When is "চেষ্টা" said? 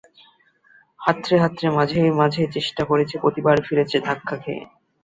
2.55-2.83